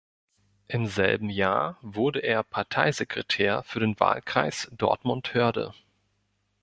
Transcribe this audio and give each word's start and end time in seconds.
Im 0.67 0.87
selben 0.87 1.29
Jahr 1.29 1.77
wurde 1.83 2.21
er 2.21 2.41
Parteisekretär 2.41 3.61
für 3.61 3.79
den 3.81 3.99
Wahlkreis 3.99 4.67
Dortmund-Hörde. 4.75 5.75